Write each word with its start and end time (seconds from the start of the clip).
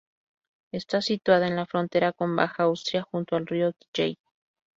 Está 0.71 0.99
situada 1.03 1.47
en 1.47 1.55
la 1.55 1.67
frontera 1.67 2.11
con 2.11 2.35
Baja 2.35 2.63
Austria 2.63 3.03
junto 3.03 3.35
al 3.35 3.45
río 3.45 3.71
Dyje. 3.95 4.17